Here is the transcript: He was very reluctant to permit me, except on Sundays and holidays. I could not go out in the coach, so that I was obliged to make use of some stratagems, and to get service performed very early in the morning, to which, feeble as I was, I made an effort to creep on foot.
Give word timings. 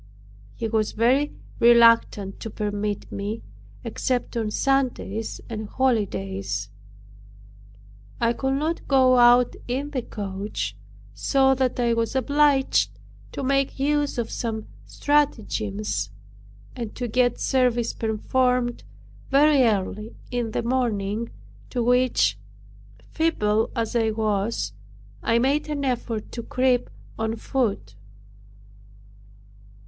He 0.55 0.67
was 0.67 0.93
very 0.93 1.31
reluctant 1.59 2.39
to 2.39 2.49
permit 2.49 3.11
me, 3.11 3.43
except 3.83 4.35
on 4.35 4.49
Sundays 4.49 5.39
and 5.47 5.67
holidays. 5.69 6.69
I 8.19 8.33
could 8.33 8.55
not 8.55 8.87
go 8.87 9.19
out 9.19 9.55
in 9.67 9.91
the 9.91 10.01
coach, 10.01 10.75
so 11.13 11.53
that 11.53 11.79
I 11.79 11.93
was 11.93 12.15
obliged 12.15 12.89
to 13.33 13.43
make 13.43 13.77
use 13.79 14.17
of 14.17 14.31
some 14.31 14.65
stratagems, 14.87 16.09
and 16.75 16.95
to 16.95 17.07
get 17.07 17.39
service 17.39 17.93
performed 17.93 18.83
very 19.29 19.61
early 19.63 20.15
in 20.31 20.49
the 20.49 20.63
morning, 20.63 21.29
to 21.69 21.83
which, 21.83 22.39
feeble 23.11 23.69
as 23.75 23.95
I 23.95 24.09
was, 24.09 24.73
I 25.21 25.37
made 25.37 25.69
an 25.69 25.85
effort 25.85 26.31
to 26.31 26.41
creep 26.41 26.89
on 27.19 27.35
foot. 27.35 27.93